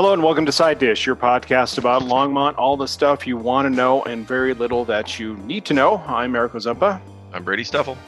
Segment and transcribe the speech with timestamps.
[0.00, 3.66] Hello and welcome to Side Dish, your podcast about Longmont, all the stuff you want
[3.66, 5.98] to know and very little that you need to know.
[6.06, 7.02] I'm Eric Ozumpa.
[7.34, 7.98] I'm Brady Stuffle.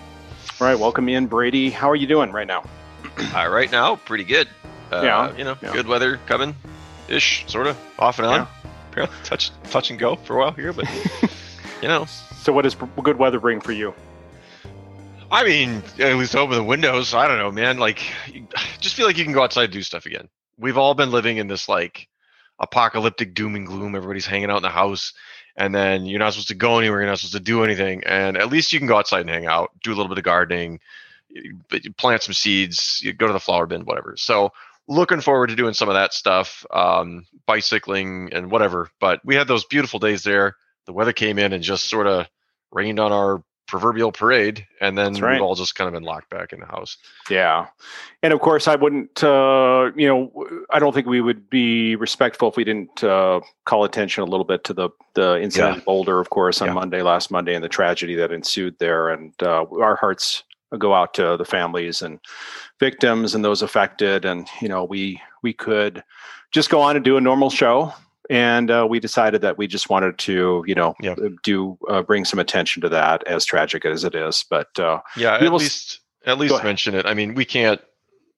[0.59, 1.69] All right, welcome in, Brady.
[1.69, 2.65] How are you doing right now?
[3.35, 4.49] Uh, right now, pretty good.
[4.91, 5.71] Uh, Yeah, You know, yeah.
[5.75, 6.57] good weather coming
[7.09, 8.49] ish, sort of, off and on.
[8.91, 10.89] Apparently, touch, touch and go for a while here, but,
[11.83, 13.93] you know, So, what does good weather bring for you?
[15.31, 17.13] I mean, at least open the windows.
[17.13, 17.77] I don't know, man.
[17.77, 18.01] Like,
[18.81, 20.31] just feel like you can go outside and do stuff again.
[20.59, 22.09] We've all been living in this, like,
[22.59, 23.95] apocalyptic doom and gloom.
[23.95, 25.13] Everybody's hanging out in the house,
[25.57, 27.01] and then you're not supposed to go anywhere.
[27.01, 28.05] You're not supposed to do anything.
[28.05, 30.25] And at least you can go outside and hang out, do a little bit of
[30.25, 30.81] gardening,
[31.97, 34.15] plant some seeds, go to the flower bin, whatever.
[34.17, 34.53] So,
[34.89, 38.91] looking forward to doing some of that stuff, um, bicycling and whatever.
[39.01, 40.57] But we had those beautiful days there.
[40.87, 42.27] The weather came in and just sort of
[42.73, 45.33] rained on our proverbial parade, and then right.
[45.33, 46.99] we've all just kind of been locked back in the house.
[47.31, 47.69] Yeah.
[48.23, 50.31] And of course, I wouldn't, uh, you know,
[50.69, 54.45] I don't think we would be respectful if we didn't uh, call attention a little
[54.45, 56.75] bit to the, the incident in Boulder, of course, on Yeah.
[56.75, 59.09] Monday, last Monday, and the tragedy that ensued there.
[59.09, 60.43] And uh, our hearts
[60.77, 62.21] go out to the families and
[62.79, 64.27] victims and those affected.
[64.27, 66.05] And, you know, we, we could
[66.51, 67.95] just go on and do a normal show.
[68.31, 71.15] And uh, we decided that we just wanted to, you know, Yeah.
[71.43, 74.45] do uh, bring some attention to that, as tragic as it is.
[74.49, 77.05] But uh, Yeah, at least at least mention it.
[77.07, 77.81] I mean, we can't.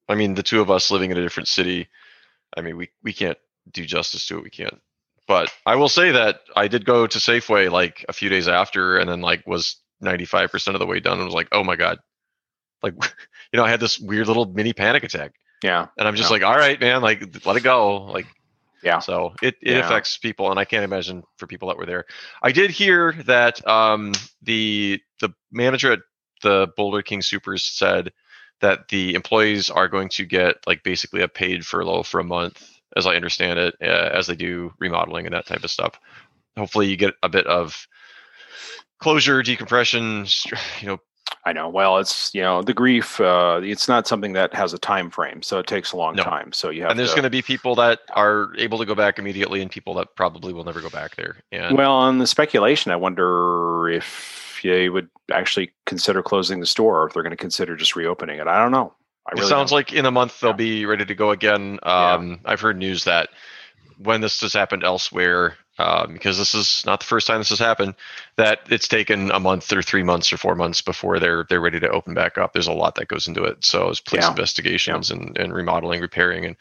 [0.09, 1.89] I mean, the two of us living in a different city.
[2.57, 3.39] I mean, we we can't
[3.71, 4.45] do justice to it.
[4.45, 4.81] We can't.
[5.27, 8.99] But I will say that I did go to Safeway like a few days after,
[8.99, 11.65] and then like was ninety five percent of the way done, and was like, oh
[11.65, 11.99] my god,
[12.83, 12.95] like
[13.53, 15.33] you know, I had this weird little mini panic attack,
[15.63, 18.27] yeah, and I'm just like, all right, man, like let it go, like
[18.85, 19.01] yeah.
[19.01, 19.81] so it, it Yeah.
[19.81, 22.05] affects people, and I can't imagine for people that were there.
[22.43, 26.01] I did hear that um, the the manager at
[26.43, 28.13] the Boulder King Supers said
[28.61, 32.63] that the employees are going to get like basically a paid furlough for a month,
[32.97, 35.99] as I understand it, uh, as they do remodeling and that type of stuff.
[36.57, 37.87] Hopefully, you get a bit of
[39.01, 40.27] closure, decompression,
[40.81, 40.99] you know,
[41.47, 41.69] I know.
[41.69, 43.21] Well, it's you know the grief.
[43.21, 46.23] Uh, it's not something that has a time frame, so it takes a long No.
[46.23, 46.53] time.
[46.53, 49.19] So you have and there's going to be people that are able to go back
[49.19, 51.37] immediately, and people that probably will never go back there.
[51.53, 57.03] And well, on the speculation, I wonder if they would actually consider closing the store,
[57.03, 58.47] or if they're going to consider just reopening it.
[58.47, 58.95] I don't know.
[59.27, 59.77] I it sounds don't.
[59.77, 60.57] like in a month they'll Yeah.
[60.57, 61.79] be ready to go again.
[61.85, 62.13] Yeah.
[62.15, 63.29] Um, I've heard news that
[63.99, 67.59] when this has happened elsewhere, um, because this is not the first time this has
[67.59, 67.95] happened,
[68.37, 71.81] that it's taken a month or three months or four months before they're they're ready
[71.81, 72.53] to open back up.
[72.53, 73.65] There's a lot that goes into it.
[73.65, 74.31] So it's police Yeah.
[74.31, 76.57] investigations and, and remodeling, repairing, and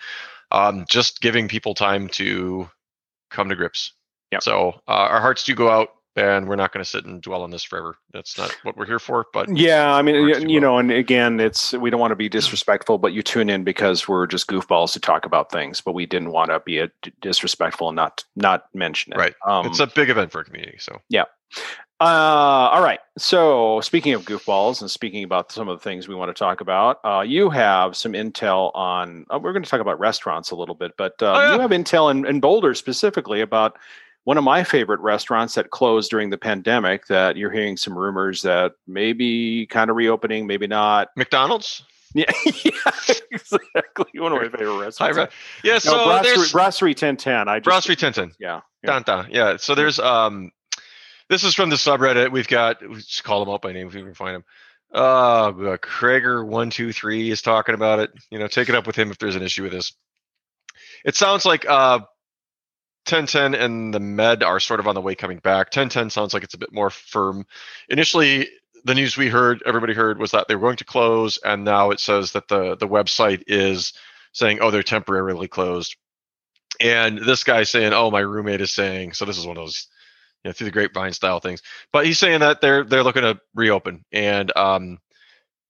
[0.52, 2.70] um, just giving people time to
[3.30, 3.94] come to grips.
[4.32, 4.44] Yep.
[4.44, 7.44] So uh, our hearts do go out, and we're not going to sit and dwell
[7.44, 7.98] on this forever.
[8.12, 9.26] That's not what we're here for.
[9.34, 12.12] But Yeah, I mean, Works y- too you know, and again, it's we don't want
[12.12, 15.82] to be disrespectful, but you tune in because we're just goofballs to talk about things,
[15.82, 16.92] but we didn't want to be a,
[17.22, 19.18] disrespectful and not not mention it.
[19.18, 19.34] Right.
[19.48, 20.78] Um, it's a big event for our community.
[20.80, 21.26] So yeah.
[22.02, 23.00] Uh, all right.
[23.18, 26.60] So, speaking of goofballs and speaking about some of the things we want to talk
[26.60, 29.26] about, uh, you have some intel on.
[29.34, 31.54] Uh, we're going to talk about restaurants a little bit, but uh, Oh, yeah.
[31.56, 33.78] you have intel in, in Boulder specifically about
[34.24, 37.08] one of my favorite restaurants that closed during the pandemic.
[37.08, 41.10] That you're hearing some rumors that maybe kind of reopening, maybe not.
[41.16, 41.84] McDonald's.
[42.14, 42.26] Yeah,
[42.64, 42.72] yeah
[43.32, 44.20] exactly.
[44.20, 45.18] One of my favorite restaurants.
[45.18, 45.28] Ra-
[45.64, 45.74] yeah.
[45.74, 47.48] no, So Brasserie, there's Brasserie 1010.
[47.48, 48.34] I just, Brasserie Tintin.
[48.40, 48.62] Yeah.
[48.84, 48.88] yeah.
[48.88, 49.28] Dun, dun.
[49.32, 49.58] Yeah.
[49.58, 50.52] So there's um,
[51.30, 52.32] this is from the subreddit.
[52.32, 54.46] We've got we just call them out by name if we can find them.
[54.94, 58.12] Uh, uh, Krager one two three is talking about it.
[58.30, 59.94] You know, take it up with him if there's an issue with this.
[61.04, 62.02] It sounds like uh,
[63.06, 65.68] 1010 and the Med are sort of on the way coming back.
[65.68, 67.46] 1010 sounds like it's a bit more firm.
[67.90, 68.48] Initially,
[68.86, 71.92] the news we heard, everybody heard, was that they were going to close, and now
[71.92, 73.94] it says that the the website is
[74.34, 75.96] saying, "Oh, they're temporarily closed."
[76.80, 79.88] And this guy's saying, "Oh, my roommate is saying." So this is one of those,
[80.44, 81.62] you know, through the grapevine style things.
[81.92, 85.00] But he's saying that they're they're looking to reopen, and um,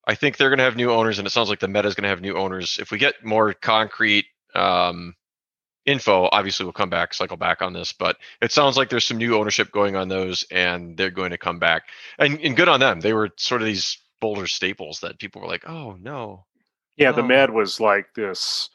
[0.07, 1.95] I think they're going to have new owners, and it sounds like the Meta is
[1.95, 2.77] going to have new owners.
[2.79, 5.15] If we get more concrete um,
[5.85, 7.93] info, obviously we'll come back, cycle back on this.
[7.93, 11.37] But it sounds like there's some new ownership going on those, and they're going to
[11.37, 11.83] come back.
[12.19, 12.99] And, and good on them.
[13.01, 16.45] They were sort of these Boulder staples that people were like, "Oh no,
[16.95, 17.27] Yeah, the Oh.
[17.27, 18.69] med was like this.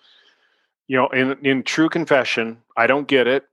[0.87, 3.45] You know, in in true confession, I don't get it,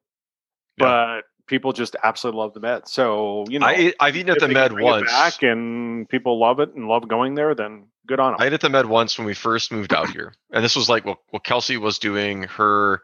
[0.77, 0.85] Yeah.
[1.17, 2.87] but people just absolutely love the med.
[2.89, 5.09] So you know, I I've eaten at the Med once.
[5.09, 8.41] back and people love it and love going there, then good on them.
[8.41, 10.89] I ate at the Med once when we first moved out here, and this was
[10.89, 13.03] like well, well, Kelsey was doing her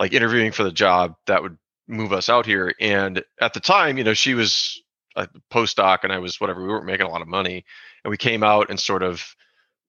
[0.00, 1.56] like interviewing for the job that would
[1.86, 4.82] move us out here, and at the time, you know, she was
[5.16, 6.62] a postdoc and I was whatever.
[6.62, 7.64] We weren't making a lot of money,
[8.04, 9.24] and we came out and sort of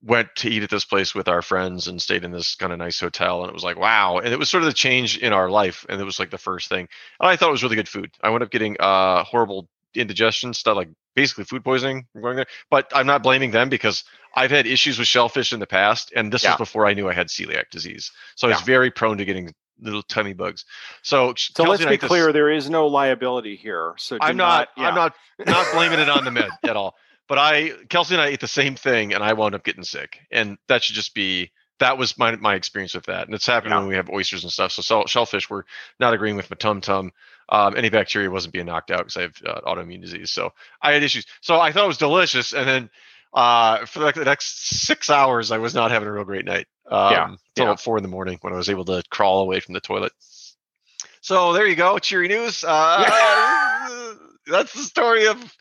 [0.04, 2.80] went to eat at this place with our friends and stayed in this kind of
[2.80, 5.32] nice hotel and it was like wow and it was sort of the change in
[5.32, 6.88] our life and it was like the first thing
[7.20, 10.54] and i thought it was really good food i wound up getting uh horrible indigestion
[10.56, 14.04] stuff like basically food poisoning from going there but i'm not blaming them because
[14.36, 16.54] i've had issues with shellfish in the past and this Yeah.
[16.54, 19.54] was before i knew i had celiac disease so i was very prone to getting
[19.82, 20.66] little tummy bugs
[21.02, 23.94] so So let's be this- clear: there is no liability here.
[23.98, 24.88] So I'm not, yeah.
[24.90, 25.14] I'm not
[25.46, 26.96] not blaming it on the med at all.
[27.28, 30.20] But I Kelsey and I ate the same thing and I wound up getting sick.
[30.32, 33.26] And that should just be that was my my experience with that.
[33.28, 33.80] And it's happened Yeah.
[33.80, 34.72] when we have oysters and stuff.
[34.74, 35.66] So shellfish were
[36.00, 37.12] not agreeing with my tum tum.
[37.50, 40.32] Um, any bacteria wasn't being knocked out because I have uh, autoimmune disease.
[40.32, 41.26] So I had issues.
[41.42, 42.54] So I thought it was delicious.
[42.54, 42.90] And then
[43.34, 46.68] uh, for like the next six hours, I was not having a real great night.
[46.90, 47.64] Um, Yeah, Until yeah.
[47.64, 50.12] about four in the morning when I was able to crawl away from the toilet.
[51.22, 52.64] So there you go, cheery news.
[52.68, 54.16] Uh,
[54.48, 55.56] that's the story of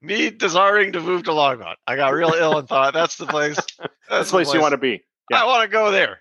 [0.00, 1.74] me desiring to move to Longmont.
[1.86, 3.58] I got real ill and thought that's the place.
[4.08, 5.02] That's the place you want to be.
[5.30, 5.42] yeah.
[5.42, 6.18] I want to go there.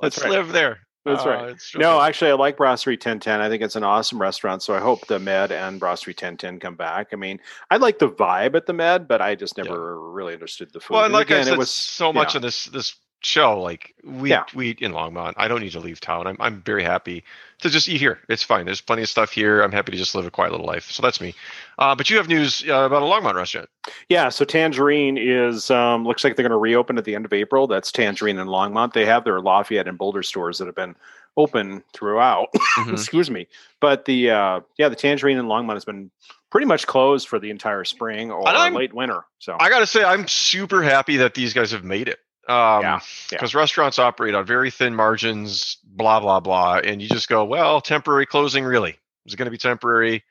[0.00, 0.30] Let's right.
[0.30, 0.78] live there.
[1.04, 1.48] That's Uh, right.
[1.50, 3.40] it's No, actually, I like Brasserie 1010.
[3.40, 4.62] I think it's an awesome restaurant.
[4.62, 7.08] So I hope the Med and Brasserie 1010 come back.
[7.12, 7.40] I mean,
[7.70, 10.94] I like the vibe at the Med, but I just never really understood the food.
[10.94, 12.38] well, and like I said, it was so much yeah.
[12.38, 14.44] of this this show, like we Yeah.
[14.54, 15.34] we eat in Longmont.
[15.36, 16.26] I don't need to leave town.
[16.26, 17.24] I'm I'm very happy
[17.60, 18.20] to just eat here.
[18.28, 18.64] It's fine.
[18.66, 19.62] There's plenty of stuff here.
[19.62, 20.90] I'm happy to just live a quiet little life.
[20.90, 21.34] So that's me.
[21.78, 23.68] Uh, but you have news uh, about a Longmont restaurant.
[24.08, 27.32] Yeah, so Tangerine is um, looks like they're going to reopen at the end of
[27.32, 27.66] April.
[27.66, 28.92] That's Tangerine in Longmont.
[28.92, 30.94] They have their Lafayette and Boulder stores that have been
[31.36, 32.48] open throughout.
[32.76, 32.92] Mhm.
[32.92, 33.46] Excuse me,
[33.80, 36.10] but the uh, yeah, the Tangerine in Longmont has been
[36.50, 39.24] pretty much closed for the entire spring or late winter.
[39.38, 42.18] So I got to say, I'm super happy that these guys have made it.
[42.48, 43.00] Um, Yeah, yeah.
[43.30, 46.78] Because restaurants operate on very thin margins, blah, blah, blah.
[46.78, 48.98] And you just go, well, temporary closing, really?
[49.26, 50.24] Is it going to be temporary?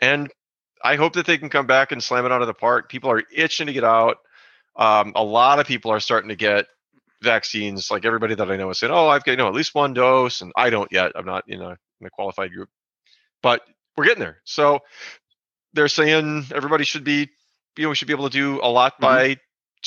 [0.00, 0.30] And
[0.82, 2.88] I hope that they can come back and slam it out of the park.
[2.88, 4.18] People are itching to get out.
[4.76, 6.66] Um, a lot of people are starting to get
[7.22, 7.90] vaccines.
[7.90, 9.94] Like everybody that I know is saying, oh, I've got, you know, at least one
[9.94, 10.40] dose.
[10.40, 11.12] And I don't yet.
[11.14, 12.68] I'm not, you know, in a qualified group.
[13.42, 13.62] But
[13.96, 14.40] we're getting there.
[14.44, 14.80] So
[15.74, 17.28] they're saying everybody should be,
[17.76, 19.00] you know, we should be able to do a lot Mhm.
[19.00, 19.36] by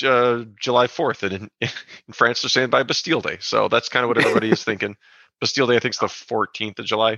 [0.03, 1.69] uh, July 4th, and in, in
[2.13, 3.37] France they're saying by Bastille Day.
[3.39, 4.95] So that's kind of what everybody is thinking.
[5.39, 7.17] Bastille Day, I think, is the 14th of July.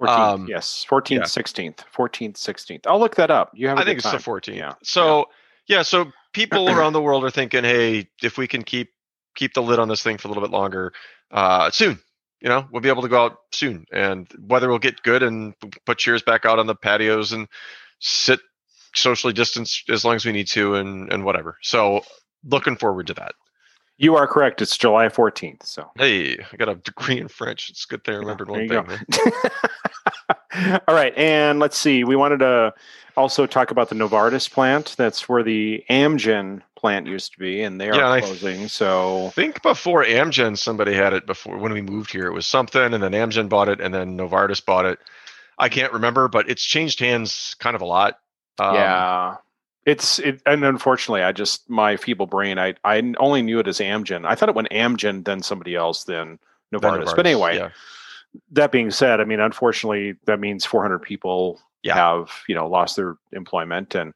[0.00, 1.20] 14th, Um, yes, 14th, yeah.
[1.22, 2.86] 16th, 14th, 16th.
[2.86, 3.50] I'll look that up.
[3.54, 3.78] You have.
[3.78, 4.56] I I think it's the 14th.
[4.56, 5.26] Yeah, So
[5.68, 5.82] yeah.
[5.82, 8.90] so people around the world are thinking, hey, if we can keep
[9.36, 10.92] keep the lid on this thing for a little bit longer,
[11.30, 11.98] uh, soon,
[12.40, 15.54] you know, we'll be able to go out soon, and weather will get good, and
[15.86, 17.46] put chairs back out on the patios and
[18.00, 18.40] sit
[18.94, 21.56] socially distanced as long as we need to, and and whatever.
[21.62, 22.02] So
[22.44, 23.34] looking forward to that.
[23.98, 24.60] You are correct.
[24.62, 25.64] It's July 14th.
[25.64, 27.70] So Hey, I got a degree in French.
[27.70, 29.32] It's good thing I remembered there one thing.
[30.88, 32.04] All right, and let's see.
[32.04, 32.74] We wanted to
[33.16, 34.94] also talk about the Novartis plant.
[34.98, 38.68] That's where the Amgen plant used to be, and they are Yeah, I- closing.
[38.68, 42.26] So I think before Amgen, somebody had it before when we moved here.
[42.26, 44.98] It was something, and then Amgen bought it, and then Novartis bought it.
[45.58, 48.18] I can't remember, but it's changed hands kind of a lot.
[48.58, 49.36] Um, yeah,
[49.86, 50.40] it's it.
[50.46, 52.58] And unfortunately, I just my feeble brain.
[52.58, 54.26] I I only knew it as Amgen.
[54.26, 56.38] I thought it went Amgen, then somebody else, then
[56.70, 57.04] then Novartis.
[57.04, 57.70] Novartis, But anyway, yeah.
[58.52, 61.94] that being said, I mean, unfortunately, that means 400 people Yeah.
[61.94, 64.14] have you know lost their employment, and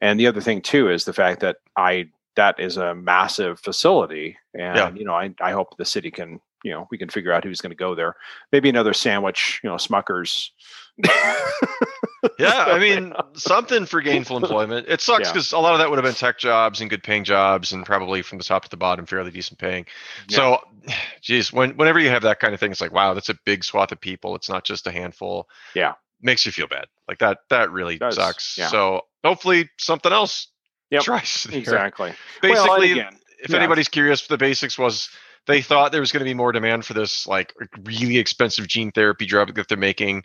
[0.00, 4.36] and the other thing too is the fact that I that is a massive facility,
[4.54, 4.90] and Yeah.
[4.94, 7.60] you know I I hope the city can you know we can figure out who's
[7.60, 8.14] going to go there.
[8.52, 10.50] Maybe another sandwich, you know, Smuckers.
[12.38, 14.86] yeah, I mean something for gainful employment.
[14.88, 15.32] It sucks Yeah.
[15.32, 17.84] because a lot of that would have been tech jobs and good paying jobs, and
[17.86, 19.86] probably from the top to the bottom, fairly decent paying.
[20.28, 20.60] So,
[21.22, 23.64] geez, when whenever you have that kind of thing, it's like, wow, that's a big
[23.64, 24.34] swath of people.
[24.34, 25.48] It's not just a handful.
[25.74, 25.94] Yeah.
[26.20, 26.86] makes you feel bad.
[27.06, 27.38] Like that.
[27.50, 28.56] That really Does, sucks.
[28.58, 28.68] yeah.
[28.68, 30.48] So hopefully something else.
[30.90, 31.58] Yep, tries there.
[31.58, 32.12] exactly.
[32.40, 33.58] Basically, well, again, if yeah.
[33.58, 35.10] anybody's curious, the basics was
[35.46, 38.90] they thought there was going to be more demand for this like really expensive gene
[38.90, 40.24] therapy drug that they're making.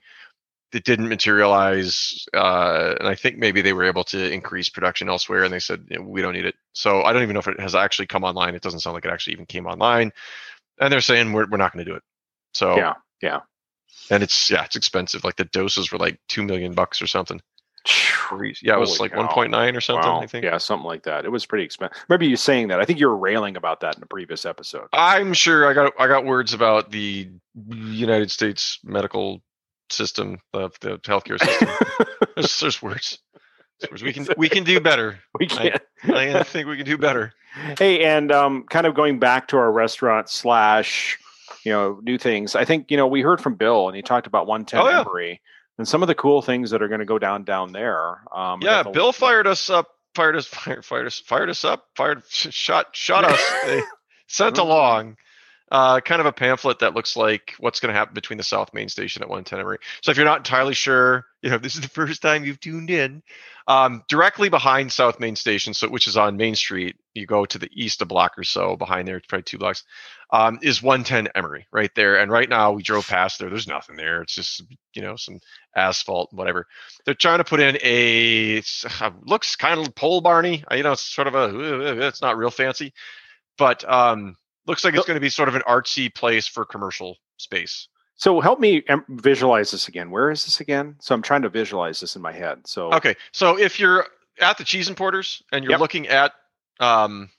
[0.73, 5.43] It didn't materialize, uh, and I think maybe they were able to increase production elsewhere,
[5.43, 6.55] and they said we don't need it.
[6.73, 8.55] So I don't even know if it has actually come online.
[8.55, 10.11] It doesn't sound like it actually even came online,
[10.79, 12.03] and they're saying we're we're not going to do it.
[12.53, 13.41] So Yeah, yeah.
[14.09, 15.23] and it's yeah, it's expensive.
[15.23, 17.41] Like the doses were like two million bucks or something.
[18.31, 19.27] Yeah, it was Holy like cow.
[19.27, 20.09] 1.9 or something.
[20.09, 20.21] Wow.
[20.21, 20.45] I think.
[20.45, 21.25] Yeah, something like that.
[21.25, 21.97] It was pretty expensive.
[22.07, 22.79] Remember you saying that?
[22.79, 24.87] I think you were railing about that in a previous episode.
[24.93, 27.29] I'm sure I got I got words about the
[27.69, 29.41] United States medical
[29.93, 31.69] system of the healthcare system.
[32.35, 33.19] there's, there's words.
[33.79, 34.03] There's words.
[34.03, 35.19] We can we can do better.
[35.39, 35.81] we can't.
[36.05, 37.33] I think we can do better.
[37.77, 41.19] Hey, and um, kind of going back to our restaurant slash,
[41.63, 42.55] you know, new things.
[42.55, 44.89] I think you know we heard from Bill, and he talked about one ten Oh,
[45.17, 45.35] yeah.
[45.77, 48.21] And some of the cool things that are going to go down down there.
[48.35, 51.85] Um, Yeah, the- Bill fired us up fired us, fired, fired us, fired us up,
[51.95, 53.41] fired, shot, shot us.
[53.65, 53.81] they
[54.27, 54.61] sent Mhm.
[54.61, 55.17] along
[55.73, 58.75] uh, kind of a pamphlet that looks like what's going to happen between the South
[58.75, 59.79] Main Station at 110 Emery.
[60.01, 62.91] So if you're not entirely sure, you know, this is the first time you've tuned
[62.91, 63.23] in,
[63.67, 67.57] um, directly behind South Main Station, so which is on Main Street, you go to
[67.57, 69.83] the east a block or so behind there, probably two blocks,
[70.31, 72.19] um, is 110 Emery right there.
[72.19, 73.49] And right now we drove past there.
[73.49, 74.21] There's nothing there.
[74.21, 74.61] It's just
[74.93, 75.39] you know some
[75.75, 76.67] asphalt, whatever.
[77.05, 78.61] They're trying to put in a
[78.99, 80.63] uh, looks kind of pole barney.
[80.69, 82.93] You know, it's sort of a it's not real fancy,
[83.57, 84.35] but um,
[84.65, 87.87] looks like it's going to be sort of an artsy place for commercial space.
[88.15, 90.11] So help me visualize this again.
[90.11, 90.95] Where is this again?
[90.99, 92.65] So I'm trying to visualize this in my head.
[92.67, 94.05] So Okay, so if you're
[94.39, 95.79] at the Cheese Importers and you're Yep.
[95.79, 96.31] looking at
[96.79, 97.29] um,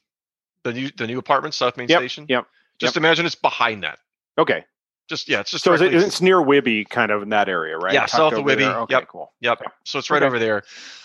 [0.64, 2.46] the new the new apartment South Main Yep, Station, yep,
[2.78, 3.98] just imagine it's behind that.
[4.38, 4.64] okay.
[5.06, 7.92] Just yeah, it's just So it, it's near Wibby, kind of in that area, right?
[7.92, 8.56] Yeah, south of there?
[8.56, 8.74] Wibby.
[8.84, 9.08] Okay, Yep.
[9.08, 9.32] cool.
[9.40, 9.60] Yep.
[9.60, 9.70] Okay.
[9.84, 10.26] So it's right Okay.
[10.26, 10.58] over there.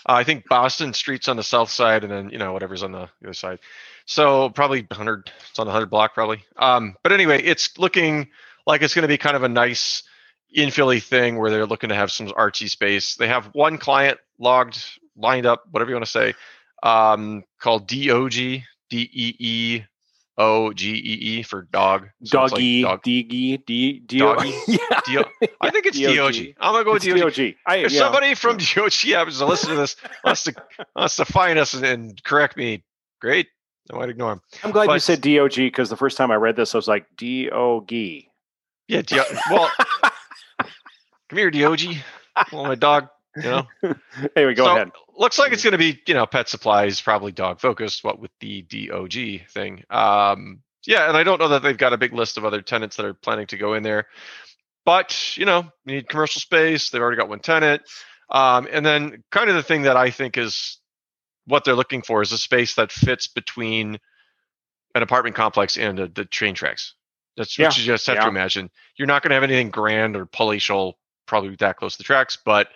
[0.08, 2.92] Uh, I think Boston Street's on the south side, and then you know whatever's on
[2.92, 3.58] the other side.
[4.10, 5.30] So probably 100.
[5.50, 6.42] It's on the 100 block probably.
[6.56, 8.28] Um, but anyway, it's looking
[8.66, 10.02] like it's going to be kind of a nice
[10.54, 13.14] infilly thing where they're looking to have some artsy space.
[13.14, 14.84] They have one client logged,
[15.16, 16.34] lined up, whatever you want to say,
[16.82, 19.82] um, called DOG, D E E
[20.36, 22.08] O G E E for dog.
[22.24, 23.02] So it's like Doggy, dog.
[23.04, 24.52] Diggy, D, D, Doggy?
[24.66, 25.22] yeah.
[25.40, 26.16] D- I think it's DOG.
[26.16, 26.54] DOG.
[26.58, 27.38] I'm gonna go with DOG.
[27.38, 27.88] If yeah.
[27.88, 30.54] somebody from DOG happens to listen to this, wants to
[30.96, 32.82] wants to find us and, and correct me,
[33.20, 33.46] great.
[33.92, 34.40] I might ignore him.
[34.62, 37.06] I'm glad you said DOG because the first time I read this, I was like
[37.16, 37.92] DOG.
[37.92, 39.20] Yeah, D-
[39.50, 39.70] well,
[41.28, 41.80] come here, DOG.
[42.52, 43.08] Well, my dog.
[43.36, 43.66] You know.
[44.36, 44.90] anyway, go So, ahead.
[45.16, 48.02] Looks like it's going to be, you know, pet supplies, probably dog focused.
[48.02, 49.84] What with the DOG thing?
[49.90, 52.96] Um, yeah, and I don't know that they've got a big list of other tenants
[52.96, 54.06] that are planning to go in there,
[54.84, 56.90] but you know, you need commercial space.
[56.90, 57.82] They've already got one tenant,
[58.30, 60.79] um, and then kind of the thing that I think is
[61.50, 63.98] what they're looking for is a space that fits between
[64.94, 66.94] an apartment complex and uh the train tracks.
[67.36, 68.70] That's Yeah, what you just have to imagine.
[68.96, 72.38] You're not going to have anything grand or palatial, probably that close to the tracks,
[72.44, 72.68] but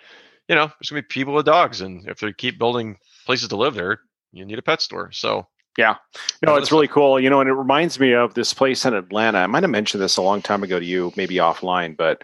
[0.47, 3.55] you know, there's gonna be people with dogs, and if they keep building places to
[3.57, 4.01] live there,
[4.31, 5.11] you need a pet store.
[5.11, 5.95] So yeah,
[6.41, 7.19] No, it's really cool.
[7.19, 9.39] You know, and it reminds me of this place in Atlanta.
[9.39, 12.23] I might have mentioned this a long time ago to you, maybe offline, but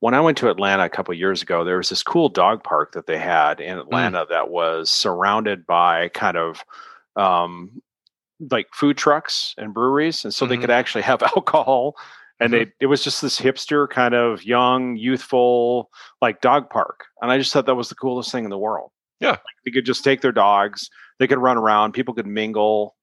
[0.00, 2.64] when I went to Atlanta a couple of years ago, there was this cool dog
[2.64, 6.64] park that they had in Atlanta that was surrounded by kind of
[7.16, 7.82] um,
[8.50, 10.62] like food trucks and breweries, and so they Mhm.
[10.62, 11.96] could actually have alcohol.
[12.42, 15.90] And they, it was just this hipster kind of young, youthful,
[16.22, 17.04] like dog park.
[17.20, 18.92] And I just thought that was the coolest thing in the world.
[19.20, 19.32] Yeah.
[19.32, 20.88] Like, they could just take their dogs,
[21.18, 22.96] they could run around, people could mingle,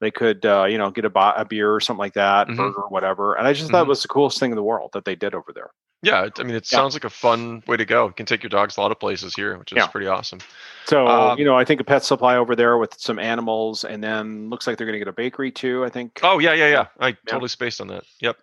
[0.00, 2.56] they could, uh, you know, get a, bo- a beer or something like that, Mhm.
[2.56, 3.34] burger, whatever.
[3.34, 3.90] And I just thought it Mhm.
[3.90, 5.70] was the coolest thing in the world that they did over there.
[6.02, 6.78] Yeah, I mean, it Yeah.
[6.78, 8.06] sounds like a fun way to go.
[8.06, 9.86] You can take your dogs a lot of places here, which is Yeah.
[9.88, 10.40] pretty awesome.
[10.86, 14.02] So, Um, you know, I think a pet supply over there with some animals, and
[14.02, 15.84] then looks like they're going to get a bakery too.
[15.84, 16.20] I think.
[16.22, 16.86] Oh yeah, yeah, yeah.
[16.98, 18.04] I totally spaced on that.
[18.20, 18.38] Yep.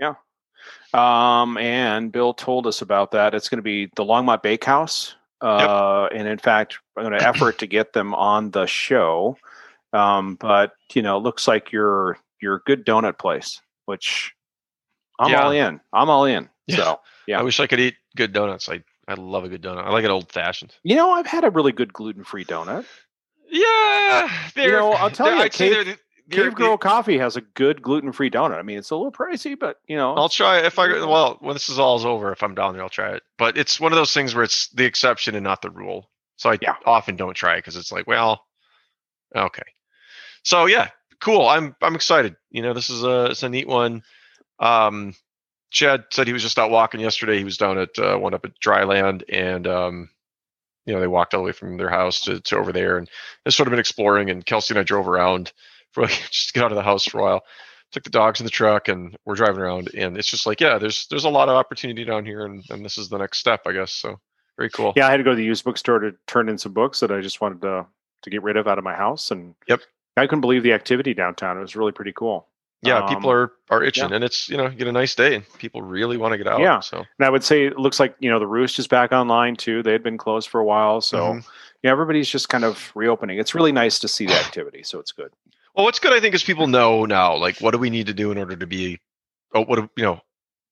[0.94, 3.34] Um, and Bill told us about that.
[3.34, 5.16] It's going to be the Longmont Bakehouse.
[5.42, 9.38] Uh, and in fact, I'm going to effort to get them on the show.
[9.94, 14.34] Um, but you know, it looks like you're you're a good donut place, which
[15.20, 15.44] I'm Yeah.
[15.44, 15.80] all in.
[15.94, 16.50] I'm all in.
[16.68, 16.76] Yeah.
[16.78, 17.40] So Yeah.
[17.40, 18.70] I wish I could eat good donuts.
[18.70, 19.86] I I love a good donut.
[19.86, 20.76] I like it old fashioned.
[20.84, 22.86] you know, I've had a really good gluten free donut.
[23.50, 27.38] Yeah, they're, know, I'll tell you, I'd Cave- they're the- they're Cave Girl Coffee has
[27.38, 28.58] a good gluten free donut.
[28.60, 31.38] I mean, it's a little pricey, but you know, I'll try it if I well
[31.40, 32.34] when this is all over.
[32.34, 33.24] If I'm down there, I'll try it.
[33.38, 36.10] But it's one of those things where it's the exception and not the rule.
[36.36, 36.76] So I Yeah.
[36.86, 38.46] often don't try it because it's like, well,
[39.34, 39.64] okay.
[40.44, 40.90] So yeah,
[41.22, 41.48] cool.
[41.48, 42.36] I'm I'm excited.
[42.52, 44.04] You know, this is a it's a neat one.
[44.60, 45.14] Um,
[45.72, 47.38] Chad said he was just out walking yesterday.
[47.38, 50.10] He was down at uh, one up at Dryland, and um,
[50.86, 53.10] you know they walked all the way from their house to, to over there, and
[53.44, 54.30] they've sort of been exploring.
[54.30, 55.52] And Kelsey and I drove around
[55.92, 57.44] for like, just to get out of the house for a while
[57.94, 60.78] took the dogs in the truck and we're driving around and it's just like yeah
[60.78, 63.62] there's there's a lot of opportunity down here and, and this is the next step
[63.66, 64.20] i guess so
[64.58, 66.74] very cool yeah, I had to go to the used bookstore to turn in some
[66.74, 67.86] books that I just wanted to
[68.24, 69.82] to get rid of out of my house, and Yep.
[70.18, 71.58] I couldn't believe the activity downtown.
[71.58, 72.48] It was really pretty cool.
[72.84, 75.36] Yeah Um, people are are itching and it's you know you get a nice day
[75.36, 76.80] and people really want to get out Yeah.
[76.80, 79.56] so And I would say it looks like you know the Roost is back online
[79.56, 79.82] too.
[79.84, 81.48] They had been closed for a while, so Mhm.
[81.84, 83.40] yeah, everybody's just kind of reopening.
[83.40, 85.32] It's really nice to see the activity, so it's good.
[85.76, 88.14] well what's good i think is people know now like what do we need to
[88.14, 89.00] do in order to be
[89.54, 90.20] oh what do you know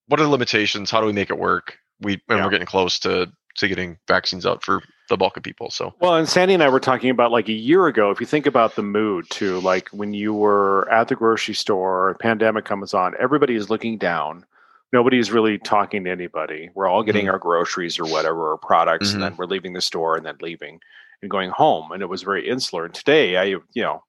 [0.07, 2.43] what are the limitations how do we make it work we and Yeah.
[2.43, 6.15] we're getting close to to getting vaccines out for the bulk of people so Well,
[6.15, 8.11] and Sandy and I were talking about like a year ago.
[8.11, 12.15] If you think about the mood too, like when you were at the grocery store,
[12.19, 14.45] pandemic comes on, everybody is looking down.
[14.93, 16.69] Nobody's really talking to anybody.
[16.73, 17.33] We're all getting mm-hmm.
[17.33, 19.29] our groceries or whatever or products, and mm-hmm.
[19.29, 20.79] then we're leaving the store and then leaving.
[21.21, 22.85] and going home, and it was very insular.
[22.85, 24.03] And today, I you know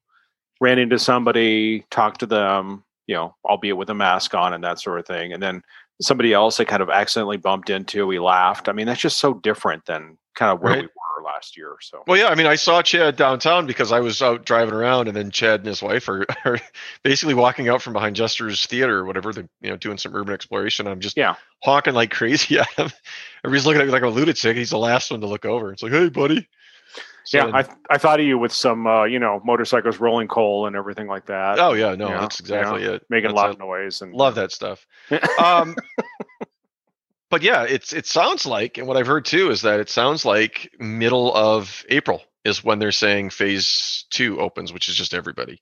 [0.61, 4.81] ran into somebody, talked to them, you know, albeit with a mask on and that
[4.81, 5.62] sort of thing, and then
[6.00, 8.07] somebody else I kind of accidentally bumped into.
[8.07, 8.69] We laughed.
[8.69, 10.83] I mean, that's just so different than kind of where Right.
[10.83, 11.76] we were last year.
[11.81, 15.09] So Well, yeah, I mean, I saw Chad downtown because I was out driving around,
[15.09, 16.59] and then Chad and his wife are, are
[17.02, 20.33] basically walking out from behind Jester's Theater or whatever, they're you know doing some urban
[20.35, 20.87] exploration.
[20.87, 21.35] I'm just Yeah.
[21.64, 22.90] honking like crazy at him.
[23.45, 24.57] Everybody's looking at me like a lunatic.
[24.57, 25.73] He's the last one to look over.
[25.73, 26.47] It's like, hey, buddy.
[27.25, 30.28] So yeah, then- I I thought of you with some uh, you know motorcycles rolling
[30.28, 31.59] coal and everything like that.
[31.59, 33.02] oh yeah, no, Yeah, that's exactly it.
[33.11, 33.59] making That's lot it.
[33.59, 34.87] noise and Love that stuff.
[35.43, 35.75] um,
[37.30, 40.25] but yeah, it's it sounds like, and what I've heard too is that it sounds
[40.25, 45.61] like middle of April is when they're saying phase two opens, which is just everybody.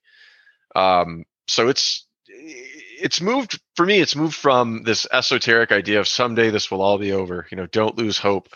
[0.75, 3.99] Um, so it's it's moved for me.
[3.99, 7.47] It's moved from this esoteric idea of someday this will all be over.
[7.49, 8.49] You know, don't lose hope.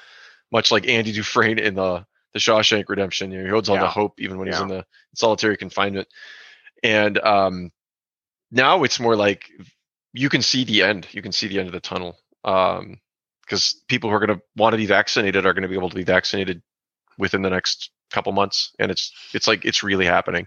[0.51, 3.87] Much like Andy Dufresne in the the Shawshank Redemption, you know, he holds on to
[3.87, 4.85] hope even when he's in the
[5.15, 6.07] solitary confinement.
[6.83, 7.71] And um,
[8.51, 9.49] now it's more like
[10.13, 11.07] you can see the end.
[11.11, 12.17] You can see the end of the tunnel.
[12.43, 12.99] Um,
[13.41, 15.89] because people who are going to want to be vaccinated are going to be able
[15.89, 16.61] to be vaccinated
[17.17, 20.45] within the next couple months, and it's it's like it's really happening.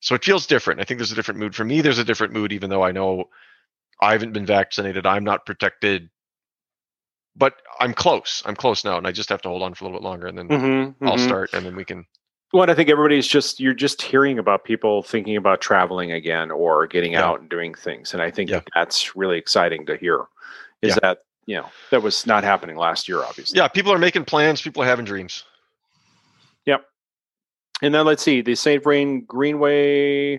[0.00, 0.80] So it feels different.
[0.80, 1.80] I think there's a different mood for me.
[1.80, 3.24] There's a different mood, even though I know
[4.00, 5.06] I haven't been vaccinated.
[5.06, 6.10] I'm not protected,
[7.36, 8.42] but I'm close.
[8.44, 10.26] I'm close now, and I just have to hold on for a little bit longer,
[10.26, 11.18] and then Mhm, I'll mhm.
[11.18, 12.06] start, and then we can.
[12.52, 16.86] Well, I think everybody's just you're just hearing about people thinking about traveling again or
[16.86, 17.26] getting Yeah.
[17.28, 18.56] out and doing things, and I think Yeah.
[18.56, 20.26] that that's really exciting to hear.
[20.82, 20.98] Is Yeah.
[21.02, 23.56] that you know that was not happening last year, obviously.
[23.58, 24.60] Yeah, people are making plans.
[24.60, 25.44] People are having dreams.
[26.66, 26.84] Yep.
[27.82, 28.82] And then let's see the St.
[28.82, 30.38] Vrain Greenway.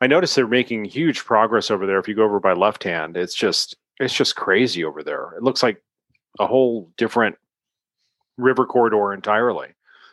[0.00, 1.98] I noticed they're making huge progress over there.
[1.98, 5.32] If you go over by left hand, it's just it's just crazy over there.
[5.36, 5.82] It looks like
[6.38, 7.36] a whole different
[8.36, 9.68] river corridor entirely.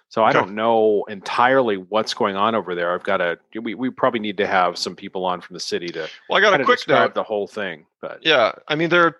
[0.08, 0.39] So I Okay.
[0.39, 2.93] don't know entirely what's going on over there.
[2.93, 3.38] I've got to.
[3.60, 6.41] We, we probably need to have some people on from the city to Well, I
[6.41, 7.15] got a quick describe note.
[7.15, 7.86] the whole thing.
[8.00, 9.17] But Yeah, I mean there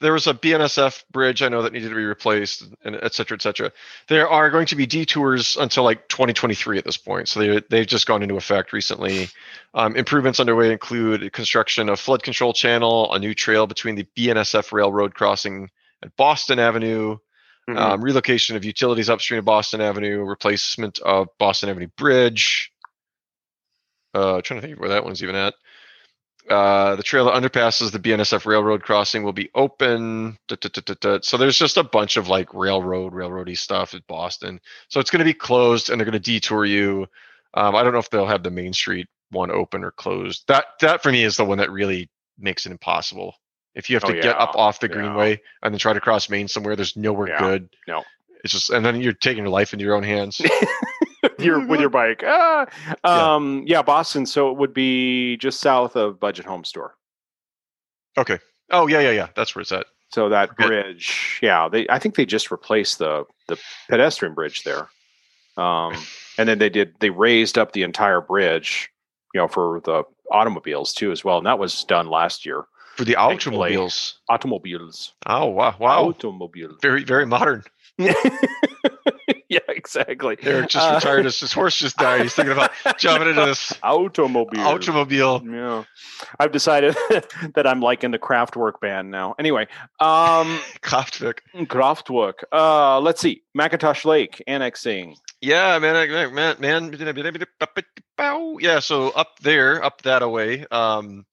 [0.00, 3.36] there was a BNSF bridge I know that needed to be replaced, and et cetera,
[3.36, 3.72] et cetera.
[4.08, 7.86] There are going to be detours until like 2023 at this point, so they they've
[7.86, 9.28] just gone into effect recently.
[9.74, 14.72] Um, improvements underway include construction of flood control channel, a new trail between the BNSF
[14.72, 15.70] railroad crossing
[16.02, 17.18] at Boston Avenue,
[17.68, 17.76] Mhm.
[17.78, 22.70] um, relocation of utilities upstream of Boston Avenue, replacement of Boston Avenue Bridge.
[24.14, 25.54] Uh, trying to think where that one's even at.
[26.48, 30.38] Uh, the trail that underpasses the BNSF railroad crossing will be open.
[30.48, 31.18] Da, da, da.
[31.22, 34.60] So there's just a bunch of like railroad, railroady stuff at Boston.
[34.88, 37.06] So it's going to be closed, and they're going to detour you.
[37.54, 40.44] Um, I don't know if they'll have the Main Street one open or closed.
[40.46, 43.34] That that for me is the one that really makes it impossible.
[43.74, 44.94] If you have Oh, to get up off the Yeah.
[44.94, 47.38] Greenway and then try to cross Main somewhere, there's nowhere Yeah.
[47.40, 47.68] good.
[47.88, 48.04] No.
[48.44, 50.40] It's just, and then you're taking your life into your own hands.
[51.38, 52.22] your with your bike.
[52.26, 52.66] Ah,
[53.04, 53.82] um, yeah.
[53.82, 54.26] Boston.
[54.26, 56.94] So it would be just south of Budget Home Store.
[58.18, 58.38] okay.
[58.70, 59.28] Oh yeah, yeah, yeah.
[59.36, 59.86] That's where it's at.
[60.10, 60.66] So that Okay.
[60.66, 63.58] bridge, yeah, they I think they just replaced the the
[63.88, 64.88] pedestrian bridge there.
[65.56, 65.94] Um,
[66.38, 68.90] and then they did they raised up the entire bridge,
[69.34, 71.38] you know, for the automobiles too as well.
[71.38, 72.64] And that was done last year.
[72.96, 74.18] For the automobiles.
[74.28, 75.12] Automobiles.
[75.26, 76.04] Oh wow, wow.
[76.08, 76.78] Automobiles.
[76.82, 77.62] Very, very modern.
[79.86, 80.36] exactly.
[80.42, 81.24] Eric just Uh, retired.
[81.24, 82.22] His, his horse just died.
[82.22, 84.60] He's thinking about jumping into this automobile.
[84.60, 85.42] automobile.
[85.46, 85.84] Yeah.
[86.38, 86.94] I've decided
[87.54, 89.34] that I'm liking the Kraftwerk band now.
[89.38, 89.68] Anyway,
[90.00, 91.38] um Kraftwerk.
[91.54, 92.44] Kraftwerk.
[92.52, 93.42] Uh let's see.
[93.56, 95.16] McIntosh Lake annexing.
[95.40, 96.92] Yeah, man, man, man.
[98.60, 101.26] Yeah, so up there, up that away, um,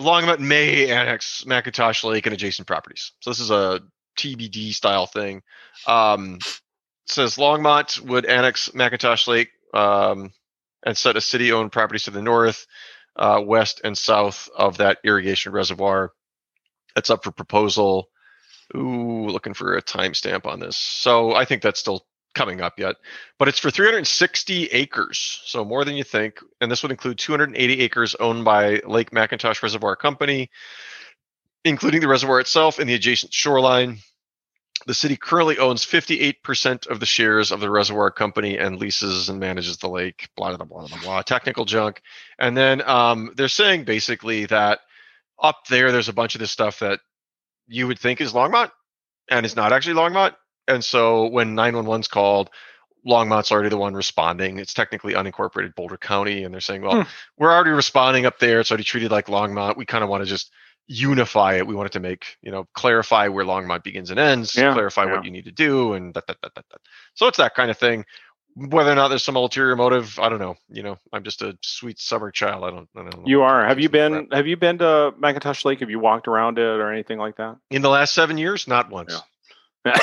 [0.00, 3.12] Longmont may annex McIntosh Lake and adjacent properties.
[3.20, 3.80] So this is a
[4.18, 5.42] TBD style thing.
[5.86, 6.38] Um,
[7.06, 10.32] says Longmont would annex McIntosh Lake um,
[10.84, 12.66] and set a city-owned properties to the north,
[13.16, 16.12] uh, west, and south of that irrigation reservoir.
[16.94, 18.08] That's up for proposal.
[18.76, 20.76] Ooh, looking for a timestamp on this.
[20.76, 22.96] So I think that's still coming up yet,
[23.38, 26.40] but it's for 360 acres, so more than you think.
[26.60, 30.50] And this would include 280 acres owned by Lake McIntosh Reservoir Company,
[31.64, 33.98] including the reservoir itself and the adjacent shoreline.
[34.86, 39.38] The city currently owns 58% of the shares of the reservoir company and leases and
[39.38, 42.02] manages the lake, blah, blah, blah, blah, blah, technical junk.
[42.38, 44.80] And then um, they're saying basically that
[45.40, 47.00] up there, there's a bunch of this stuff that
[47.68, 48.70] you would think is Longmont
[49.30, 50.34] and it's not actually Longmont.
[50.68, 52.50] And so when 911's called,
[53.06, 54.58] Longmont's already the one responding.
[54.58, 56.44] It's technically unincorporated Boulder County.
[56.44, 57.08] And they're saying, well, Hmm.
[57.36, 58.60] we're already responding up there.
[58.60, 59.76] It's already treated like Longmont.
[59.76, 60.50] We kind of want to just
[60.88, 61.66] unify it.
[61.66, 65.12] We wanted to make, you know, clarify where Longmont begins and ends, Yeah, clarify yeah.
[65.12, 65.94] what you need to do.
[65.94, 66.80] And that, that, that, that, that.
[67.14, 68.04] So it's that kind of thing.
[68.54, 70.56] whether or not there's some ulterior motive, I don't know.
[70.68, 72.64] You know, I'm just a sweet summer child.
[72.64, 72.88] I don't.
[72.96, 73.22] I don't know.
[73.26, 73.66] You are.
[73.66, 74.28] Have you been?
[74.32, 75.80] Have you been to McIntosh Lake?
[75.80, 77.56] Have you walked around it or anything like that?
[77.70, 78.68] in the last seven years?
[78.68, 79.12] Not once.
[79.12, 79.20] Yeah.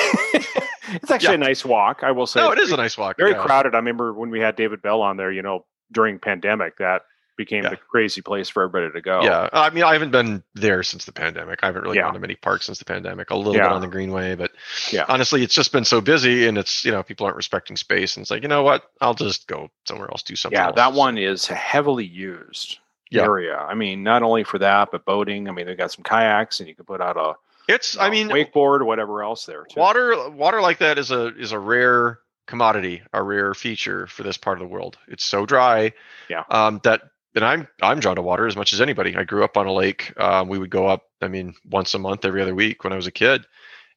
[0.92, 2.00] it's actually a nice walk.
[2.02, 2.40] I will say.
[2.40, 3.16] No, it is a nice walk.
[3.16, 3.74] very crowded.
[3.74, 5.30] I remember when we had David Bell on there.
[5.32, 7.02] You know, during pandemic, that
[7.44, 7.70] became Yeah.
[7.70, 9.22] the crazy place for everybody to go.
[9.22, 11.60] Yeah, I mean, I haven't been there since the pandemic.
[11.62, 12.02] I haven't really Yeah.
[12.04, 13.30] gone to many parks since the pandemic.
[13.30, 13.62] A little Yeah.
[13.68, 14.52] bit on the Greenway, but
[14.92, 15.04] Yeah.
[15.08, 18.22] honestly, it's just been so busy, and it's you know people aren't respecting space, and
[18.22, 20.56] it's like you know what, I'll just go somewhere else, do something.
[20.58, 20.76] Yeah, else.
[20.76, 22.78] that one is a heavily used
[23.12, 23.56] area.
[23.56, 25.48] I mean, not only for that, but boating.
[25.48, 27.34] I mean, they've got some kayaks, and you can put out a
[27.68, 27.94] It's.
[27.94, 29.64] you I mean, wakeboard or whatever else there.
[29.64, 29.80] Too.
[29.80, 34.36] water water like that is a is a rare commodity, a rare feature for this
[34.36, 34.98] part of the world.
[35.06, 35.92] It's so dry.
[36.28, 36.42] Yeah.
[36.50, 36.80] Um.
[36.84, 37.02] That.
[37.34, 39.16] And I'm I'm drawn to water as much as anybody.
[39.16, 40.12] I grew up on a lake.
[40.18, 41.02] Um, we would go up.
[41.20, 43.44] I mean, once a month, every other week when I was a kid,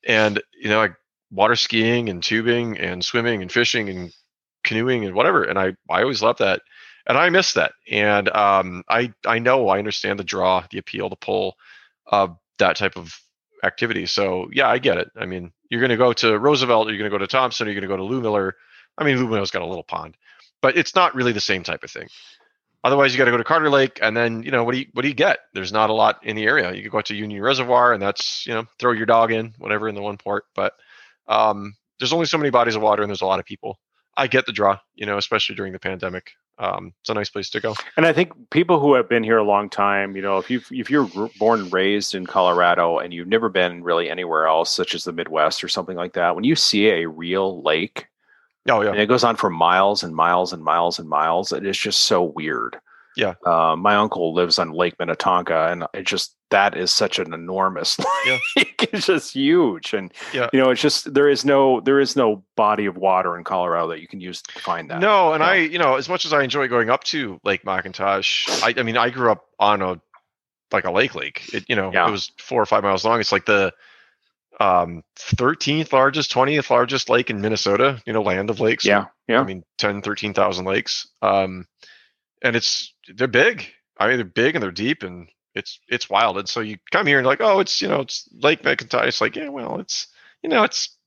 [0.08, 0.90] and you know, I
[1.32, 4.14] water skiing and tubing and swimming and fishing and
[4.64, 5.44] canoeing and whatever.
[5.44, 6.62] And I I always loved that,
[7.08, 7.74] and I miss that.
[7.90, 11.56] And um, I I know I understand the draw, the appeal, the pull
[12.06, 13.18] of that type of
[13.64, 14.06] activity.
[14.06, 15.10] So yeah, I get it.
[15.18, 17.74] I mean, you're going to go to Roosevelt, you're going to go to Thompson, you're
[17.74, 18.56] going to go to Lou Miller.
[18.98, 20.16] I mean, Lou Miller's got a little pond,
[20.62, 22.08] but it's not really the same type of thing.
[22.84, 24.86] Otherwise, you got to go to Carter Lake, and then you know what do you
[24.94, 25.40] what do you get?
[25.54, 26.74] There's not a lot in the area.
[26.74, 29.54] You could go out to Union Reservoir, and that's you know throw your dog in,
[29.58, 30.46] whatever, in the one port.
[30.54, 30.74] But
[31.28, 33.80] um, there's only so many bodies of water, and there's a lot of people.
[34.18, 36.32] I get the draw, you know, especially during the pandemic.
[36.60, 37.74] Um, it's a nice place to go.
[37.98, 40.62] And I think people who have been here a long time, you know, if you
[40.72, 44.94] if you're born and raised in Colorado and you've never been really anywhere else, such
[44.94, 48.08] as the Midwest or something like that, when you see a real lake
[48.70, 51.66] Oh yeah, and it goes on for miles and miles and miles and miles, it
[51.66, 52.78] is just so weird.
[53.16, 53.36] Yeah.
[53.46, 57.98] Uh, my uncle lives on Lake Minnetonka, and it just that is such an enormous
[58.26, 58.38] Yeah.
[58.56, 58.90] lake.
[58.92, 60.50] it's just huge, and Yeah.
[60.54, 63.90] you know, it's just there is no there is no body of water in Colorado
[63.90, 65.00] that you can use to find that.
[65.00, 65.50] No, and Yeah.
[65.50, 68.84] I, you know, as much as I enjoy going up to Lake McIntosh, I, I
[68.84, 70.00] mean, I grew up on a
[70.72, 71.54] like a lake lake.
[71.54, 72.08] It, you know, Yeah.
[72.08, 73.20] it was four or five miles long.
[73.20, 73.72] It's like the
[74.60, 78.02] um 13th largest, 20th largest lake in Minnesota.
[78.06, 78.86] You know, land of lakes.
[78.86, 79.42] Yeah, yeah.
[79.42, 81.08] I mean, 10, 13,000 lakes.
[81.22, 81.68] Um,
[82.42, 83.66] and it's they're big.
[83.98, 86.38] I mean, they're big and they're deep and it's it's wild.
[86.38, 89.08] And so you come here and like, oh, it's you know, it's Lake McIntyre.
[89.08, 90.08] It's like, yeah, well, it's
[90.42, 90.98] you know, it's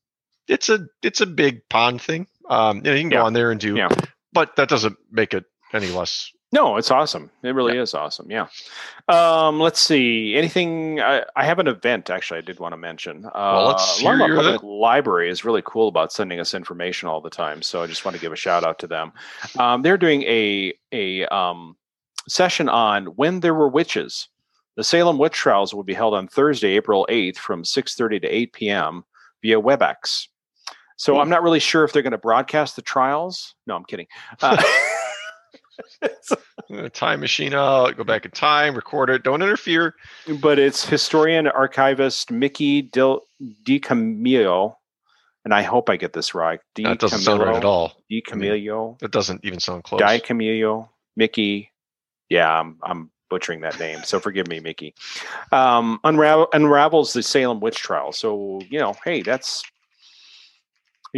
[0.47, 2.27] it's a it's a big pond thing.
[2.49, 3.17] Um, you, know, you can Yeah.
[3.19, 3.89] go on there and do, Yeah.
[4.31, 6.31] but that doesn't make it any less.
[6.53, 7.29] No, it's awesome.
[7.43, 8.31] It really is awesome.
[8.31, 8.47] Yeah.
[9.09, 10.35] Um, let's see.
[10.37, 11.01] Anything?
[11.01, 12.37] I, I have an event actually.
[12.37, 13.25] I did want to mention.
[13.25, 14.63] Uh, Well, let's hear Longmont Public.
[14.63, 17.61] Library is really cool about sending us information all the time.
[17.61, 19.11] So I just want to give a shout out to them.
[19.59, 21.75] Um, they're doing a a um,
[22.29, 24.29] session on when there were witches.
[24.77, 28.27] The Salem witch trials will be held on Thursday, April eighth, from six thirty to
[28.27, 29.03] eight p.m.
[29.41, 30.27] via WebEx.
[30.95, 31.21] So Cool.
[31.21, 33.53] I'm not really sure if they're going to broadcast the trials.
[33.67, 34.07] No, I'm kidding.
[34.41, 34.55] Uh,
[36.93, 39.23] Time machine out, go back in time, record it.
[39.23, 39.95] Don't interfere.
[40.41, 43.21] but it's historian archivist Mickey Del
[43.65, 44.75] DiCamillo,
[45.45, 46.59] and I hope I get this right.
[46.75, 47.93] That doesn't sound right at all.
[48.11, 50.01] DiCamillo, That doesn't even sound close.
[50.01, 51.71] DiCamillo, Mickey.
[52.29, 54.93] Yeah, I'm I'm butchering that name, so forgive me, Mickey.
[55.51, 58.11] Um, unravel unravels the Salem witch trial.
[58.11, 59.63] So you know, hey, that's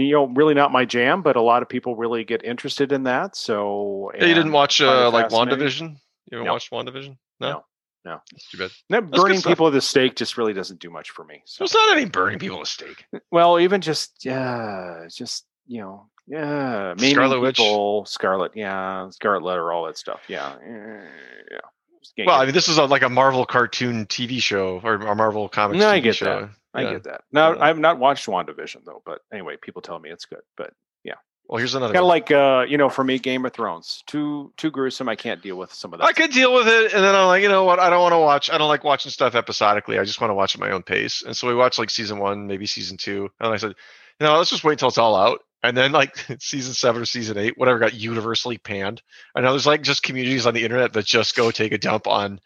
[0.03, 3.03] you know really not my jam, but a lot of people really get interested in
[3.03, 3.35] that.
[3.35, 5.29] So Yeah, you didn't watch uh, like.
[5.29, 5.97] WandaVision?
[6.31, 6.53] You haven't No.
[6.53, 7.17] watched WandaVision?
[7.39, 7.49] No.
[7.49, 7.65] No.
[8.05, 8.21] No.
[8.31, 8.71] That's too bad.
[8.89, 11.41] That's burning people at the stake just really doesn't do much for me.
[11.45, 11.63] So.
[11.63, 13.03] There's not any burning people at stake.
[13.31, 17.57] Well, even just yeah, it's just you know, yeah, maiming Scarlet Witch.
[17.57, 21.03] people, Scarlet, yeah, Scarlet Letter, all that stuff, yeah, yeah.
[21.51, 21.57] yeah.
[22.01, 24.95] Just can't Well, I mean, this is a, like a Marvel cartoon TV show or
[24.95, 25.79] a Marvel comics.
[25.79, 26.25] No, I TV get show.
[26.41, 26.49] that.
[26.73, 26.91] I Yeah.
[26.93, 27.21] get that.
[27.31, 27.63] Now, Yeah.
[27.63, 30.41] I've not watched WandaVision though, but anyway, people tell me it's good.
[30.57, 30.71] But
[31.03, 31.15] yeah.
[31.47, 31.93] Well, here's another.
[31.93, 35.09] kind of like uh, you know, for me, Game of Thrones, too too gruesome.
[35.09, 36.05] I can't deal with some of that.
[36.05, 37.79] I could deal with it, and then I'm like, you know what?
[37.79, 38.51] I don't want to watch.
[38.51, 39.97] I don't like watching stuff episodically.
[39.97, 41.23] I just want to watch at my own pace.
[41.23, 43.73] And so we watched like season one, maybe season two, and I said,
[44.19, 45.43] you know, let's just wait until it's all out.
[45.63, 49.01] And then like season seven or season eight, whatever, got universally panned.
[49.35, 52.05] I know there's like just communities on the internet that just go take a dump
[52.05, 52.39] on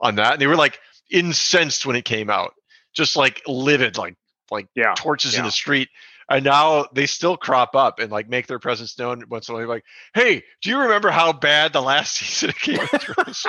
[0.00, 0.78] on that, and they were like
[1.10, 2.54] incensed when it came out,
[2.96, 4.16] just like livid, like
[4.50, 5.88] like yeah, torches in the street.
[6.28, 9.58] And now they still crop up and like make their presence known once in a
[9.58, 9.68] while.
[9.68, 13.46] Like, hey, do you remember how bad the last season of Game of Thrones?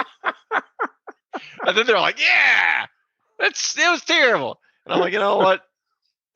[1.66, 2.86] and then they're like, yeah,
[3.40, 4.60] that's it was terrible.
[4.86, 5.62] And I'm like, you know what?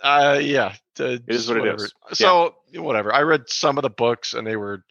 [0.01, 1.93] Uh, yeah, it is what it is.
[2.13, 3.13] So whatever.
[3.13, 4.83] I read some of the books and they were.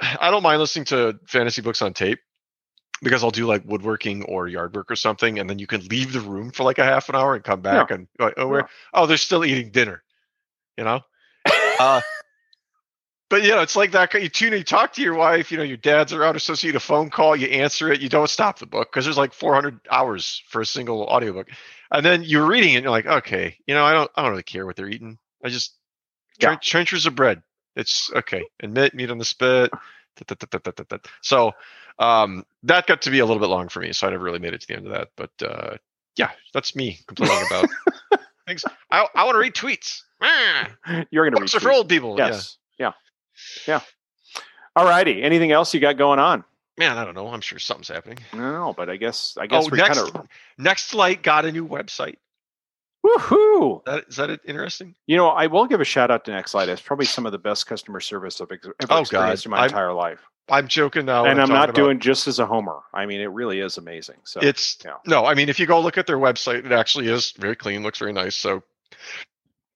[0.20, 2.20] I don't mind listening to fantasy books on tape
[3.02, 6.12] because I'll do like woodworking or yard work or something, and then you can leave
[6.12, 8.64] the room for like a half an hour and come back and go, oh, we're,
[8.92, 10.02] oh, they're still eating dinner,
[10.76, 11.00] you know.
[11.78, 12.00] Uh,
[13.30, 14.12] but you know, it's like that.
[14.14, 15.52] You tune, you talk to your wife.
[15.52, 17.36] You know, your dad's around, or so you get a phone call.
[17.36, 18.00] You answer it.
[18.00, 21.48] You don't stop the book because there's like 400 hours for a single audiobook,
[21.92, 22.76] and then you're reading it.
[22.76, 25.18] and You're like, okay, you know, I don't, I don't really care what they're eating.
[25.44, 25.74] I just
[26.40, 26.56] Yeah.
[26.56, 27.42] trenchers of bread.
[27.76, 28.44] It's okay.
[28.60, 29.70] And meat, meat on the spit.
[31.22, 31.52] So
[31.98, 34.38] um, that got to be a little bit long for me, so I never really
[34.38, 35.08] made it to the end of that.
[35.16, 35.76] But uh,
[36.16, 37.68] yeah, that's me complaining about
[38.46, 38.64] things.
[38.90, 40.02] I, I want to read tweets.
[41.10, 41.54] You're going to read.
[41.54, 42.16] Are for old people.
[42.18, 42.58] Yes.
[42.78, 42.92] Yeah.
[43.66, 43.80] Yeah.
[44.76, 45.22] All righty.
[45.22, 46.44] Anything else you got going on?
[46.76, 47.28] Man, I don't know.
[47.28, 48.18] I'm sure something's happening.
[48.32, 50.26] I don't know, but I guess I guess Oh, we're kind of
[50.60, 52.16] NextLight got a new website.
[53.16, 53.84] Woohoo.
[53.84, 54.94] That is that interesting?
[55.06, 56.68] You know, I will give a shout out to Nextlight.
[56.68, 59.48] It's probably some of the best customer service I've ever Oh, experienced God.
[59.48, 60.20] in my I'm- entire life.
[60.50, 61.26] I'm joking now.
[61.26, 62.80] and I'm talking not about- doing just as a homer.
[62.94, 64.16] I mean, it really is amazing.
[64.24, 64.94] So It's yeah.
[65.04, 65.26] no.
[65.26, 67.82] I mean, if you go look at their website, it actually is very clean.
[67.82, 68.34] Looks very nice.
[68.34, 68.62] So,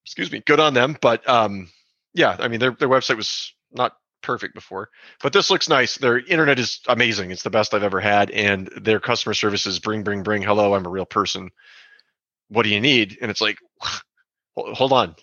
[0.07, 0.97] excuse me, good on them.
[1.01, 1.69] But um,
[2.15, 4.89] yeah, I mean, their their website was not perfect before,
[5.23, 5.97] but this looks nice.
[5.97, 7.31] Their internet is amazing.
[7.33, 10.41] It's the best I've ever had, and their customer service is bring, bring, bring.
[10.43, 11.51] Hello, I'm a real person.
[12.53, 13.19] What do you need?
[13.21, 13.59] And it's like,
[14.57, 15.15] hold on.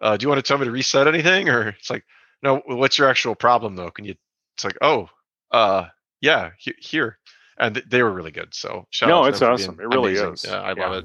[0.00, 2.04] Uh, do you want to tell me to reset anything, or it's like,
[2.42, 2.60] no.
[2.66, 3.90] What's your actual problem though?
[3.90, 4.14] Can you?
[4.56, 5.08] It's like, oh,
[5.50, 5.86] uh,
[6.20, 7.18] yeah, he- here.
[7.58, 8.52] And th- they were really good.
[8.52, 9.78] So shout No, it's awesome.
[9.80, 10.32] It really amazing.
[10.34, 10.44] is.
[10.44, 10.88] Yeah, I Yeah.
[10.88, 11.04] love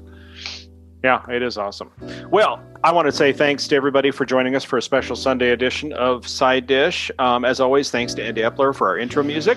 [1.02, 1.90] Yeah, it is awesome.
[2.30, 5.50] Well, I want to say thanks to everybody for joining us for a special Sunday
[5.50, 7.10] edition of Side Dish.
[7.18, 9.56] Um, as always, thanks to Andy Epler for our intro music.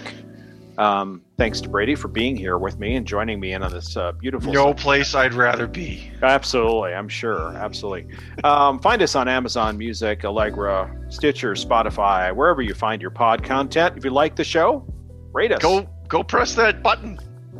[0.77, 3.95] Um, thanks to Brady for being here with me and joining me in on this
[3.95, 4.51] uh, beautiful.
[4.53, 6.09] No place I'd rather be.
[6.21, 7.55] Absolutely, I'm sure.
[7.55, 8.15] Absolutely.
[8.43, 13.97] Um, find us on Amazon Music, Allegra, Stitcher, Spotify, wherever you find your pod content.
[13.97, 14.85] If you like the show,
[15.31, 15.61] rate us.
[15.61, 17.19] Go go press that button.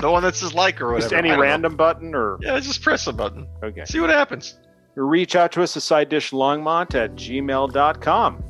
[0.00, 1.00] the one that says like or whatever.
[1.02, 1.42] Just any don't know.
[1.42, 3.46] random button or Yeah, just press a button.
[3.62, 3.84] okay.
[3.84, 4.58] See what happens.
[4.96, 8.44] Reach out to us at side dish longmont at gmail.com.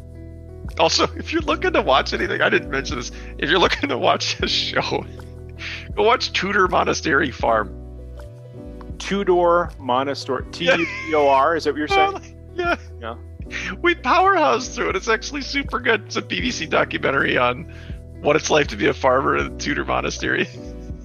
[0.78, 3.12] Also, if you're looking to watch anything, I didn't mention this.
[3.38, 5.04] If you're looking to watch a show,
[5.94, 7.80] go watch Tudor Monastery Farm.
[8.98, 10.44] Tudor Monastery.
[10.52, 11.56] T U D O R.
[11.56, 12.36] Is that what you're saying?
[12.54, 12.76] yeah.
[13.00, 13.16] Yeah.
[13.82, 14.96] We powerhouse through it.
[14.96, 16.04] It's actually super good.
[16.06, 17.64] It's a BBC documentary on
[18.22, 20.48] what it's like to be a farmer in Tudor Monastery.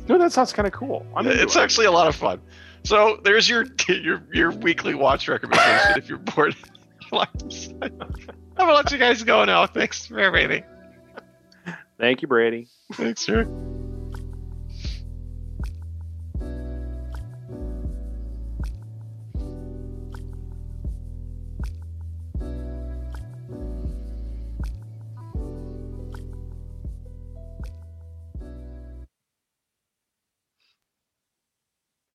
[0.07, 1.05] No, that sounds kind of cool.
[1.15, 1.59] I'm it's it.
[1.59, 2.39] actually a lot of fun.
[2.85, 6.55] So there's your your your weekly watch recommendation if you're bored.
[8.59, 8.67] Like this.
[8.67, 9.67] I'm gonna let you guys go now.
[9.67, 10.63] Thanks for everything.
[11.97, 12.67] Thank you, Brady.
[12.93, 13.68] Thanks, sir.